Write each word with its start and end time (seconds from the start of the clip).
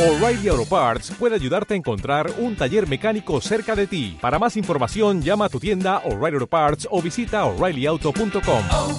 O'Reilly 0.00 0.48
Auto 0.48 0.64
Parts 0.64 1.10
puede 1.10 1.34
ayudarte 1.34 1.74
a 1.74 1.76
encontrar 1.76 2.32
un 2.38 2.56
taller 2.56 2.88
mecánico 2.88 3.38
cerca 3.42 3.76
de 3.76 3.86
ti. 3.86 4.16
Para 4.18 4.38
más 4.38 4.56
información, 4.56 5.20
llama 5.20 5.44
a 5.44 5.48
tu 5.50 5.60
tienda 5.60 5.98
O'Reilly 6.06 6.36
Auto 6.36 6.46
Parts 6.46 6.88
o 6.90 7.02
visita 7.02 7.44
oreillyauto.com. 7.44 8.62
oh, 8.72 8.98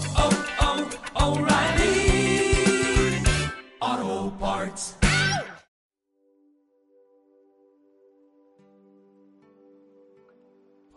oh, 3.81 4.33
Parts. 4.39 4.95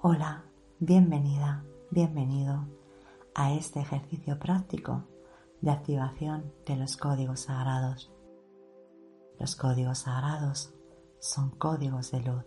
Hola, 0.03 0.45
bienvenida, 0.81 1.65
bienvenido 1.91 2.69
a 3.35 3.55
este 3.55 3.81
ejercicio 3.81 4.39
práctico 4.39 5.09
de 5.63 5.71
activación 5.71 6.53
de 6.67 6.77
los 6.77 6.99
códigos 6.99 7.41
sagrados. 7.41 8.14
Los 9.39 9.55
códigos 9.57 9.99
sagrados 9.99 10.73
son 11.19 11.51
códigos 11.51 12.13
de 12.13 12.21
luz. 12.21 12.47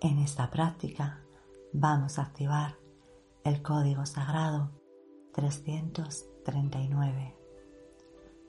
En 0.00 0.18
esta 0.18 0.50
práctica 0.50 1.22
vamos 1.72 2.18
a 2.18 2.22
activar 2.22 2.78
el 3.44 3.62
código 3.62 4.04
sagrado 4.06 4.72
339 5.32 7.36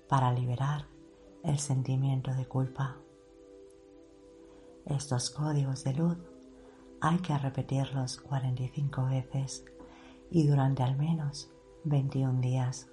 para 0.08 0.31
liberar 0.31 0.88
el 1.44 1.59
sentimiento 1.59 2.34
de 2.34 2.48
culpa. 2.48 2.98
Estos 4.86 5.30
códigos 5.30 5.84
de 5.84 5.94
luz 5.94 6.17
hay 7.02 7.17
que 7.20 7.38
repetirlos 7.38 8.20
45 8.22 9.05
veces 9.05 9.66
y 10.31 10.48
durante 10.48 10.84
al 10.84 10.98
menos 10.98 11.52
21 11.84 12.41
días. 12.41 12.89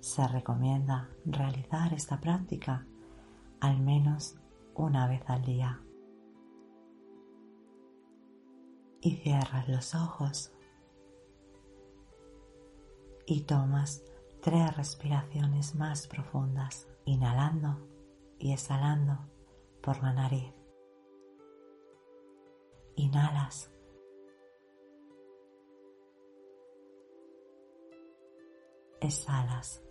Se 0.00 0.26
recomienda 0.26 1.10
realizar 1.26 1.92
esta 1.92 2.20
práctica 2.20 2.86
al 3.60 3.80
menos 3.80 4.36
una 4.74 5.06
vez 5.06 5.22
al 5.28 5.44
día. 5.44 5.82
Y 9.02 9.16
cierras 9.16 9.68
los 9.68 9.94
ojos 9.94 10.52
y 13.26 13.42
tomas 13.42 14.02
tres 14.40 14.74
respiraciones 14.76 15.74
más 15.74 16.06
profundas, 16.06 16.88
inhalando 17.04 17.86
y 18.38 18.52
exhalando 18.52 19.18
por 19.82 20.02
la 20.02 20.14
nariz. 20.14 20.54
Inhalas. 22.96 23.70
Exhalas. 29.00 29.82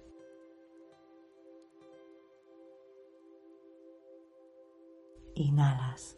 Inhalas. 5.39 6.17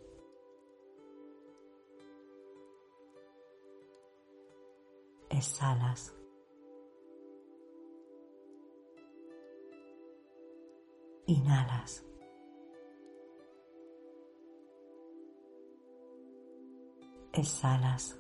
Exhalas. 5.30 6.12
Inhalas. 11.28 12.04
Exhalas. 17.32 18.20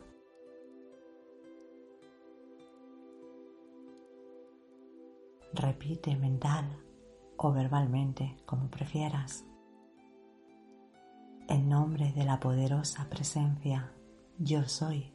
Repite 5.54 6.16
mental 6.16 6.66
o 7.38 7.52
verbalmente, 7.52 8.38
como 8.46 8.70
prefieras. 8.70 9.51
En 11.52 11.68
nombre 11.68 12.14
de 12.14 12.24
la 12.24 12.40
poderosa 12.40 13.10
presencia, 13.10 13.94
yo 14.38 14.64
soy. 14.64 15.14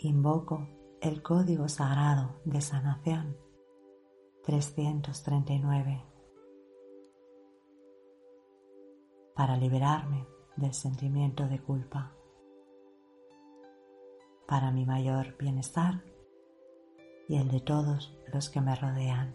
Invoco 0.00 0.68
el 1.00 1.22
código 1.22 1.70
sagrado 1.70 2.38
de 2.44 2.60
sanación 2.60 3.38
339 4.44 6.04
para 9.34 9.56
liberarme 9.56 10.26
del 10.54 10.74
sentimiento 10.74 11.48
de 11.48 11.62
culpa, 11.62 12.14
para 14.46 14.70
mi 14.70 14.84
mayor 14.84 15.34
bienestar 15.38 16.04
y 17.26 17.36
el 17.36 17.48
de 17.48 17.60
todos 17.60 18.14
los 18.34 18.50
que 18.50 18.60
me 18.60 18.76
rodean. 18.76 19.34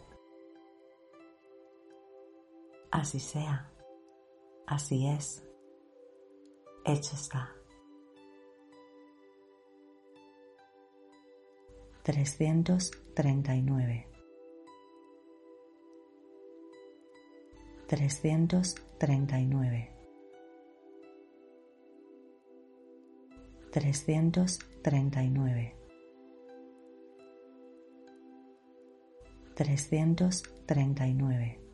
Así 2.92 3.20
sea, 3.20 3.72
así 4.68 5.08
es, 5.08 5.44
hecho 6.86 7.16
está. 7.16 7.52
339 12.04 14.08
339 17.88 19.92
339 23.72 25.76
339 29.56 31.65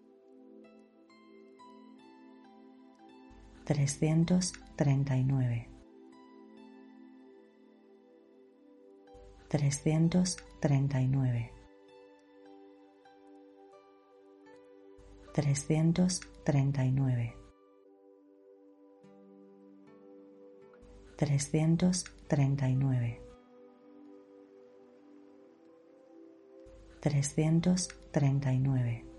339 3.66 5.68
339 9.50 11.52
339 15.34 17.34
339 21.18 23.20
339 27.02 29.11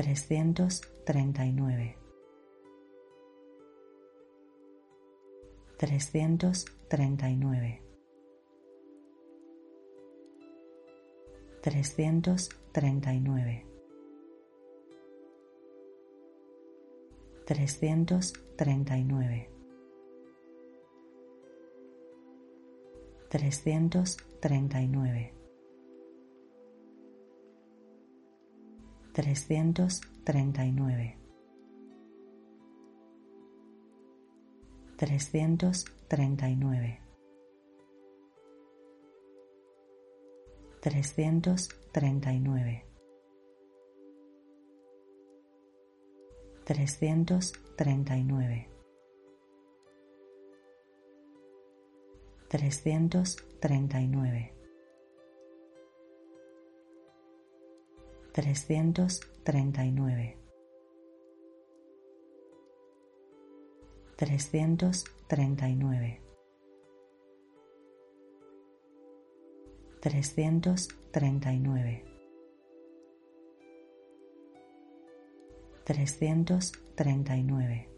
339 0.00 1.94
339 5.76 7.82
339 11.62 13.66
339 17.46 19.48
339 23.28 25.39
339 29.12 31.16
339 34.96 37.00
339 40.80 42.90
339 46.64 48.68
339 52.48 54.59
339 58.32 60.36
339 64.16 66.20
339 70.00 72.04
339 75.84 77.88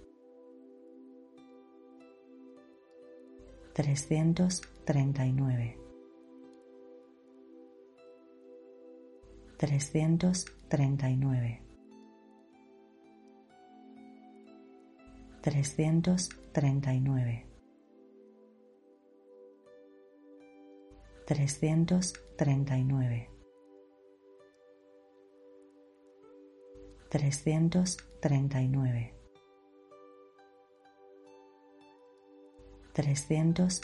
339 3.75 5.82
trescientos 9.63 10.45
treinta 10.69 11.09
y 11.09 11.17
nueve, 11.17 11.63
trescientos 32.93 33.81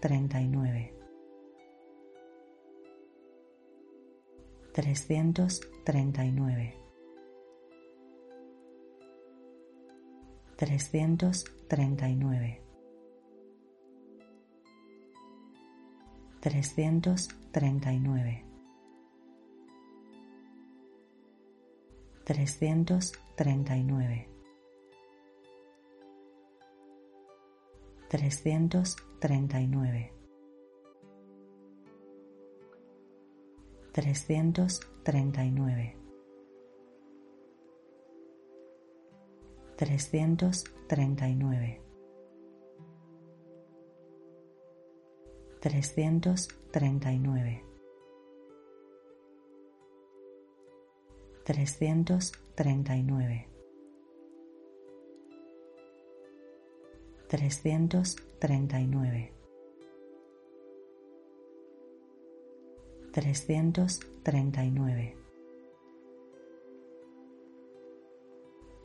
treinta 0.00 0.40
y 0.40 0.48
nueve, 0.48 0.94
trescientos 4.72 5.60
treinta 5.84 6.24
y 29.60 29.66
nueve, 29.66 30.14
trescientos 33.90 34.80
treinta 35.02 35.44
y 35.44 35.50
nueve, 58.86 59.32
trescientos 63.10 64.00
treinta 64.22 64.64
y 64.64 64.70
nueve. 64.70 65.21